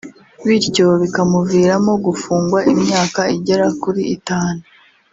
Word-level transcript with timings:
bityo 0.45 0.85
bikamuviramo 1.01 1.93
gufungwa 2.05 2.59
imyaka 2.73 3.21
igera 3.35 3.67
kuri 3.81 4.01
itanu 4.15 4.61